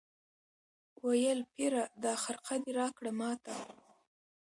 [1.05, 3.55] ویل پیره دا خرقه دي راکړه ماته